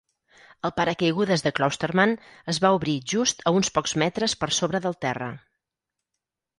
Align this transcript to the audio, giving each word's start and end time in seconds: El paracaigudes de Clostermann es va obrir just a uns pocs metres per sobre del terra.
El 0.69 0.71
paracaigudes 0.79 1.43
de 1.47 1.51
Clostermann 1.59 2.15
es 2.55 2.61
va 2.65 2.73
obrir 2.79 2.97
just 3.15 3.47
a 3.47 3.55
uns 3.61 3.73
pocs 3.79 3.97
metres 4.07 4.39
per 4.45 4.53
sobre 4.63 4.85
del 4.89 5.01
terra. 5.07 5.33